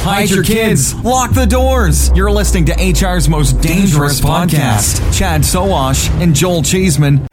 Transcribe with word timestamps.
Hide 0.00 0.30
your 0.30 0.44
kids. 0.44 0.94
Lock 0.94 1.32
the 1.34 1.44
doors. 1.44 2.10
You're 2.16 2.30
listening 2.30 2.64
to 2.66 2.72
HR's 2.72 3.28
most 3.28 3.60
dangerous 3.60 4.20
podcast. 4.20 5.02
Chad 5.16 5.42
Sowash 5.42 6.08
and 6.22 6.34
Joel 6.34 6.62
Cheeseman. 6.62 7.26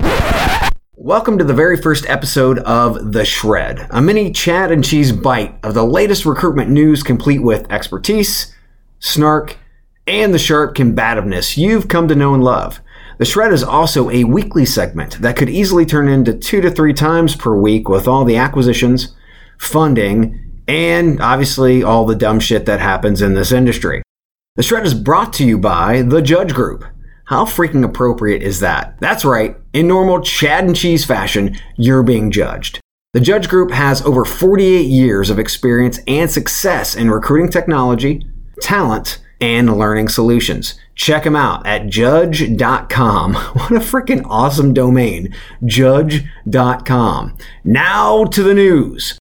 Welcome 0.96 1.38
to 1.38 1.44
the 1.44 1.54
very 1.54 1.78
first 1.78 2.10
episode 2.10 2.60
of 2.60 3.14
The 3.14 3.24
Shred, 3.24 3.88
a 3.92 4.02
mini 4.02 4.32
Chad 4.32 4.72
and 4.72 4.84
Cheese 4.84 5.12
bite 5.12 5.58
of 5.64 5.74
the 5.76 5.86
latest 5.86 6.26
recruitment 6.26 6.70
news 6.72 7.04
complete 7.04 7.44
with 7.44 7.72
expertise, 7.72 8.54
snark, 9.00 9.58
and 10.08 10.34
the 10.34 10.40
sharp 10.40 10.76
combativeness 10.76 11.58
you've 11.58 11.88
come 11.88 12.08
to 12.08 12.16
know 12.16 12.34
and 12.34 12.44
love. 12.44 12.82
The 13.20 13.26
Shred 13.26 13.54
is 13.54 13.64
also 13.64 14.10
a 14.10 14.24
weekly 14.26 14.66
segment 14.66 15.22
that 15.22 15.38
could 15.38 15.50
easily 15.50 15.86
turn 15.86 16.10
into 16.10 16.34
two 16.34 16.60
to 16.62 16.72
three 16.72 16.94
times 16.94 17.36
per 17.36 17.56
week 17.56 17.88
with 17.88 18.08
all 18.08 18.26
the 18.26 18.38
acquisitions, 18.38 19.16
funding, 19.60 20.45
and 20.68 21.22
obviously 21.22 21.84
all 21.84 22.06
the 22.06 22.16
dumb 22.16 22.40
shit 22.40 22.66
that 22.66 22.80
happens 22.80 23.22
in 23.22 23.34
this 23.34 23.52
industry. 23.52 24.02
The 24.56 24.64
Shred 24.64 24.86
is 24.86 24.94
brought 24.94 25.34
to 25.34 25.46
you 25.46 25.58
by 25.58 26.02
The 26.02 26.22
Judge 26.22 26.54
Group. 26.54 26.86
How 27.26 27.44
freaking 27.46 27.84
appropriate 27.84 28.42
is 28.42 28.60
that? 28.60 28.98
That's 29.00 29.26
right, 29.26 29.58
in 29.74 29.88
normal 29.88 30.22
Chad 30.22 30.64
and 30.64 30.76
Cheese 30.76 31.04
fashion, 31.04 31.58
you're 31.76 32.04
being 32.04 32.32
judged. 32.32 32.80
The 33.14 33.20
Judge 33.20 33.50
Group 33.50 33.72
has 33.72 34.02
over 34.02 34.26
48 34.26 34.86
years 34.86 35.30
of 35.30 35.40
experience 35.40 36.00
and 36.08 36.30
success 36.30 36.96
in 36.96 37.10
recruiting 37.10 37.50
technology, 37.50 38.26
talent, 38.62 39.20
and 39.42 39.78
learning 39.78 40.10
solutions. 40.10 40.76
Check 40.96 41.24
them 41.24 41.36
out 41.36 41.66
at 41.66 41.88
judge.com. 41.88 43.34
What 43.56 43.72
a 43.72 43.80
freaking 43.80 44.26
awesome 44.26 44.74
domain. 44.74 45.36
Judge.com. 45.66 47.38
Now 47.64 48.26
to 48.26 48.44
the 48.44 48.54
news. 48.54 49.18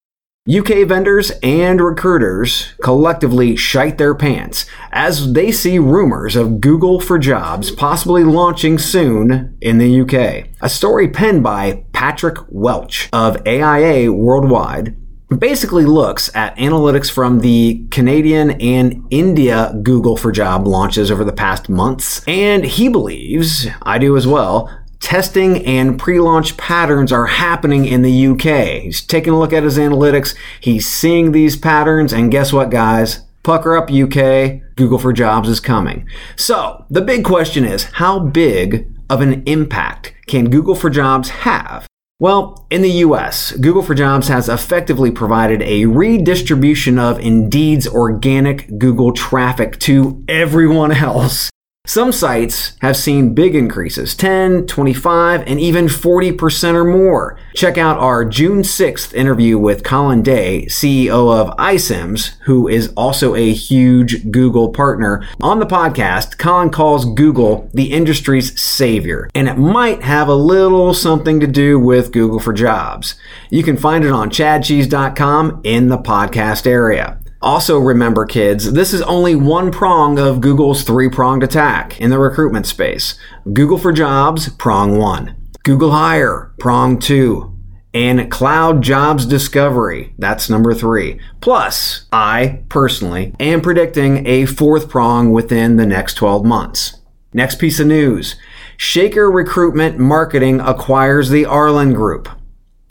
UK 0.47 0.87
vendors 0.87 1.33
and 1.43 1.81
recruiters 1.81 2.75
collectively 2.83 3.57
shite 3.57 3.97
their 3.97 4.15
pants 4.15 4.67
as 4.93 5.33
they 5.33 5.51
see 5.51 5.79
rumors 5.79 6.37
of 6.37 6.61
Google 6.61 7.01
for 7.01 7.19
Jobs 7.19 7.71
possibly 7.71 8.25
launching 8.25 8.77
soon 8.77 9.57
in 9.63 9.79
the 9.79 10.03
UK. 10.03 10.49
A 10.61 10.69
story 10.69 11.09
penned 11.09 11.43
by 11.43 11.87
Patrick 11.95 12.37
Welch 12.51 13.09
of 13.11 13.39
AIA 13.47 14.13
Worldwide 14.13 14.95
basically 15.39 15.87
looks 15.87 16.31
at 16.37 16.55
analytics 16.59 17.11
from 17.11 17.41
the 17.41 17.87
Canadian 17.91 18.51
and 18.61 19.07
India 19.11 19.75
Google 19.83 20.19
for 20.19 20.31
Job 20.31 20.67
launches 20.67 21.11
over 21.11 21.25
the 21.25 21.33
past 21.33 21.71
months, 21.71 22.23
and 22.29 22.67
he 22.67 22.91
believes, 22.91 23.67
I 23.81 23.97
do 23.97 24.15
as 24.15 24.27
well, 24.27 24.71
testing 25.05 25.65
and 25.67 25.99
pre-launch 25.99 26.57
patterns 26.57 27.13
are 27.13 27.27
happening 27.27 27.85
in 27.85 28.01
the 28.01 28.27
UK. 28.29 28.83
He's 28.83 29.03
taking 29.03 29.35
a 29.35 29.39
look 29.39 29.53
at 29.53 29.63
his 29.63 29.77
analytics, 29.77 30.35
he's 30.59 30.89
seeing 30.89 31.31
these 31.31 31.57
patterns, 31.57 32.13
and 32.13 32.33
guess 32.33 32.53
what, 32.53 32.71
guys? 32.71 33.21
Pucker 33.43 33.77
up 33.77 33.91
UK, 33.91 34.63
Google 34.77 34.99
for 34.99 35.13
Jobs 35.13 35.51
is 35.51 35.61
coming. 35.61 36.09
So, 36.37 36.87
the 36.89 37.03
big 37.03 37.23
question 37.23 37.67
is, 37.67 37.85
how 37.85 38.19
big 38.19 38.91
of 39.11 39.21
an 39.21 39.43
impact 39.45 40.15
can 40.27 40.49
Google 40.49 40.75
for 40.75 40.89
Jobs 40.89 41.29
have? 41.29 41.87
Well, 42.19 42.67
in 42.71 42.81
the 42.81 42.91
US, 42.91 43.53
Google 43.53 43.83
for 43.83 43.95
Jobs 43.95 44.29
has 44.29 44.49
effectively 44.49 45.11
provided 45.11 45.61
a 45.63 45.85
redistribution 45.85 46.99
of 46.99 47.21
Indeed's 47.21 47.87
organic 47.87 48.79
Google 48.79 49.13
traffic 49.13 49.79
to 49.81 50.25
everyone 50.29 50.93
else. 50.97 51.51
Some 51.87 52.13
sites 52.13 52.79
have 52.81 52.97
seen 52.97 53.35
big 53.35 53.55
increases 53.55 54.15
10, 54.15 54.67
25, 54.67 55.43
and 55.47 55.61
even 55.61 55.85
40% 55.85 56.75
or 56.75 56.85
more. 56.85 57.39
Check 57.55 57.77
out 57.77 57.99
our 57.99 58.25
June 58.25 58.63
6th 58.63 59.13
interview 59.13 59.59
with 59.59 59.85
Colin 59.85 60.23
Day, 60.23 60.65
CEO 60.65 61.31
of 61.31 61.55
iCIMS, 61.59 62.37
who 62.45 62.69
is 62.69 62.91
also 62.97 63.35
a 63.35 63.53
huge 63.53 64.31
Google 64.31 64.71
partner. 64.71 65.29
On 65.43 65.59
the 65.59 65.67
podcast, 65.67 66.39
Colin 66.39 66.71
calls 66.71 67.05
Google 67.05 67.69
the 67.75 67.93
industry's 67.93 68.59
savior, 68.59 69.29
and 69.35 69.47
it 69.47 69.59
might 69.59 70.03
have 70.05 70.29
a 70.29 70.35
little 70.35 70.95
something 70.95 71.39
to 71.41 71.47
do 71.47 71.79
with 71.79 72.13
Google 72.13 72.41
for 72.41 72.55
Jobs. 72.55 73.15
You 73.51 73.63
can 73.63 73.77
find 73.77 74.07
it 74.07 74.11
on 74.11 74.31
chadcheese.com 74.31 75.61
in 75.65 75.89
the 75.89 75.99
podcast 75.99 76.67
area. 76.67 77.21
Also, 77.45 77.79
remember, 77.79 78.25
kids, 78.25 78.73
this 78.73 78.95
is 78.95 79.03
only 79.03 79.35
one 79.35 79.71
prong 79.71 80.19
of 80.19 80.41
Google's 80.41 80.83
three 80.83 81.11
pronged 81.11 81.43
attack 81.43 82.01
in 82.01 82.09
the 82.09 82.19
recruitment 82.19 82.65
space 82.65 83.19
Google 83.53 83.77
for 83.77 83.93
Jobs, 83.93 84.49
prong 84.49 84.97
one, 84.97 85.37
Google 85.63 85.91
Hire, 85.91 86.55
prong 86.59 86.99
two, 86.99 87.55
and 87.93 88.31
Cloud 88.31 88.81
Jobs 88.83 89.27
Discovery, 89.27 90.15
that's 90.17 90.49
number 90.49 90.73
three. 90.73 91.21
Plus, 91.43 92.07
I 92.11 92.63
personally 92.71 93.35
am 93.39 93.61
predicting 93.61 94.27
a 94.27 94.47
fourth 94.47 94.89
prong 94.89 95.31
within 95.31 95.77
the 95.77 95.85
next 95.85 96.15
12 96.15 96.47
months. 96.47 96.99
Next 97.35 97.59
piece 97.59 97.79
of 97.79 97.87
news 97.89 98.37
Shaker 98.79 99.31
Recruitment 99.31 99.99
Marketing 99.99 100.61
acquires 100.61 101.29
the 101.29 101.43
Arland 101.43 101.95
Group. 101.95 102.27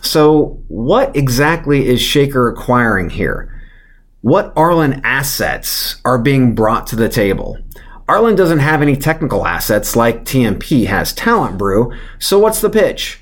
So, 0.03 0.61
what 0.67 1.15
exactly 1.15 1.87
is 1.87 1.99
Shaker 1.99 2.49
acquiring 2.49 3.09
here? 3.09 3.49
What 4.23 4.55
Arland 4.55 5.01
assets 5.03 5.97
are 6.05 6.17
being 6.17 6.55
brought 6.55 6.87
to 6.87 6.95
the 6.95 7.09
table? 7.09 7.57
Arland 8.07 8.37
doesn't 8.37 8.59
have 8.59 8.81
any 8.81 8.95
technical 8.95 9.45
assets 9.45 9.97
like 9.97 10.23
TMP 10.23 10.85
has 10.85 11.13
TalentBrew, 11.13 11.99
so 12.19 12.39
what's 12.39 12.61
the 12.61 12.69
pitch? 12.69 13.19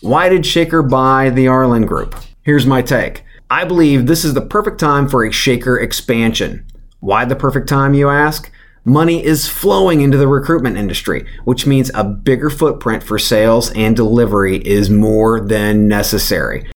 Why 0.00 0.28
did 0.28 0.46
Shaker 0.46 0.80
buy 0.80 1.30
the 1.30 1.46
Arland 1.46 1.88
Group? 1.88 2.14
Here's 2.42 2.66
my 2.66 2.82
take. 2.82 3.24
I 3.50 3.64
believe 3.64 4.06
this 4.06 4.24
is 4.24 4.34
the 4.34 4.46
perfect 4.46 4.78
time 4.78 5.08
for 5.08 5.24
a 5.24 5.32
Shaker 5.32 5.76
expansion. 5.76 6.64
Why 7.00 7.24
the 7.24 7.34
perfect 7.34 7.68
time, 7.68 7.92
you 7.92 8.08
ask? 8.08 8.48
Money 8.84 9.24
is 9.24 9.48
flowing 9.48 10.02
into 10.02 10.18
the 10.18 10.28
recruitment 10.28 10.76
industry, 10.76 11.26
which 11.42 11.66
means 11.66 11.90
a 11.94 12.04
bigger 12.04 12.48
footprint 12.48 13.02
for 13.02 13.18
sales 13.18 13.72
and 13.72 13.96
delivery 13.96 14.58
is 14.58 14.88
more 14.88 15.40
than 15.40 15.88
necessary. 15.88 16.70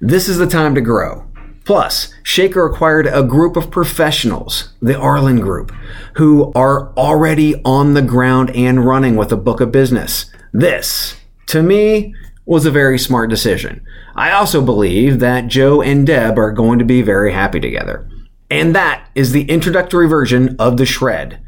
This 0.00 0.28
is 0.28 0.38
the 0.38 0.48
time 0.48 0.74
to 0.74 0.80
grow. 0.80 1.29
Plus, 1.64 2.12
Shaker 2.22 2.66
acquired 2.66 3.06
a 3.06 3.22
group 3.22 3.56
of 3.56 3.70
professionals, 3.70 4.72
the 4.80 4.94
Arland 4.94 5.42
Group, 5.42 5.72
who 6.14 6.52
are 6.54 6.92
already 6.96 7.60
on 7.64 7.94
the 7.94 8.02
ground 8.02 8.50
and 8.56 8.86
running 8.86 9.16
with 9.16 9.30
a 9.30 9.36
book 9.36 9.60
of 9.60 9.70
business. 9.70 10.30
This, 10.52 11.16
to 11.46 11.62
me, 11.62 12.14
was 12.46 12.66
a 12.66 12.70
very 12.70 12.98
smart 12.98 13.30
decision. 13.30 13.84
I 14.16 14.32
also 14.32 14.60
believe 14.60 15.20
that 15.20 15.46
Joe 15.46 15.82
and 15.82 16.06
Deb 16.06 16.38
are 16.38 16.50
going 16.50 16.78
to 16.80 16.84
be 16.84 17.02
very 17.02 17.32
happy 17.32 17.60
together. 17.60 18.08
And 18.50 18.74
that 18.74 19.08
is 19.14 19.30
the 19.30 19.44
introductory 19.44 20.08
version 20.08 20.56
of 20.58 20.76
The 20.76 20.86
Shred. 20.86 21.40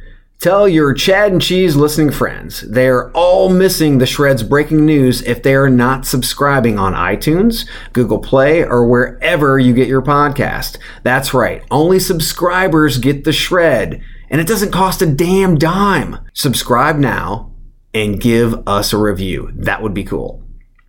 Tell 0.43 0.69
your 0.69 0.93
Chad 0.93 1.31
and 1.31 1.41
Cheese 1.41 1.77
listening 1.77 2.11
friends 2.11 2.63
they're 2.63 3.13
all 3.13 3.49
missing 3.49 3.99
the 3.99 4.07
Shred's 4.07 4.43
breaking 4.43 4.85
news 4.85 5.23
if 5.23 5.41
they 5.41 5.55
are 5.55 5.71
not 5.71 6.05
subscribing 6.05 6.81
on 6.81 6.95
iTunes, 6.95 7.65
Google 7.93 8.19
Play, 8.19 8.65
or 8.65 8.85
wherever 8.85 9.57
you 9.61 9.73
get 9.73 9.87
your 9.87 10.03
podcast. 10.03 10.79
That's 11.05 11.33
right, 11.33 11.63
only 11.71 12.01
subscribers 12.01 12.99
get 12.99 13.23
the 13.23 13.33
Shred, 13.33 14.03
and 14.31 14.41
it 14.41 14.49
doesn't 14.49 14.73
cost 14.73 15.01
a 15.01 15.07
damn 15.07 15.59
dime. 15.59 16.19
Subscribe 16.35 16.97
now 16.97 17.53
and 17.95 18.21
give 18.21 18.67
us 18.67 18.93
a 18.93 18.99
review. 18.99 19.53
That 19.55 19.81
would 19.81 19.95
be 19.95 20.03
cool. 20.03 20.43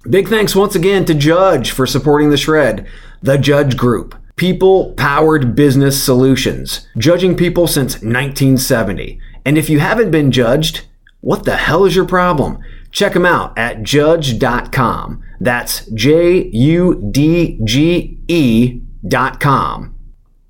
Big 0.10 0.30
thanks 0.30 0.56
once 0.56 0.74
again 0.74 1.06
to 1.06 1.14
Judge 1.14 1.70
for 1.70 1.86
supporting 1.86 2.32
the 2.32 2.38
Shred, 2.38 2.88
the 3.22 3.38
Judge 3.38 3.78
Group. 3.78 4.16
People 4.36 4.94
powered 4.94 5.56
business 5.56 6.04
solutions, 6.04 6.88
judging 6.98 7.38
people 7.38 7.68
since 7.68 8.02
1970. 8.02 9.20
And 9.46 9.58
if 9.58 9.70
you 9.70 9.80
haven't 9.80 10.12
been 10.12 10.32
judged, 10.32 10.86
what 11.22 11.44
the 11.44 11.56
hell 11.56 11.86
is 11.86 11.96
your 11.96 12.06
problem? 12.06 12.60
Check 12.92 13.14
them 13.14 13.26
out 13.26 13.58
at 13.58 13.84
judge.com. 13.84 15.24
That's 15.40 15.86
J 15.88 16.50
U 16.50 17.10
D 17.12 17.60
G 17.64 18.20
E.com. 18.28 19.96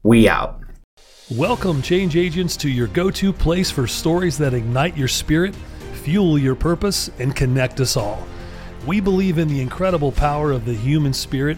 We 0.04 0.28
out. 0.28 0.60
Welcome, 1.32 1.82
change 1.82 2.16
agents, 2.16 2.58
to 2.58 2.70
your 2.70 2.88
go 2.88 3.10
to 3.10 3.34
place 3.34 3.72
for 3.72 3.88
stories 3.88 4.38
that 4.38 4.54
ignite 4.54 4.98
your 4.98 5.08
spirit, 5.08 5.56
fuel 5.94 6.38
your 6.38 6.54
purpose, 6.54 7.10
and 7.18 7.36
connect 7.36 7.80
us 7.80 7.96
all. 7.96 8.28
We 8.86 9.00
believe 9.00 9.38
in 9.38 9.48
the 9.48 9.62
incredible 9.62 10.12
power 10.12 10.52
of 10.52 10.66
the 10.66 10.74
human 10.74 11.14
spirit, 11.14 11.58